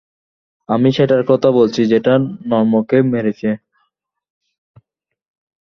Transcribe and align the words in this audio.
আমি 0.69 0.89
সেটার 0.97 1.23
কথা 1.27 1.49
বলছি 1.57 1.81
যেটা 1.91 2.13
নর্মকে 2.49 2.97
মেরেছে। 3.11 3.49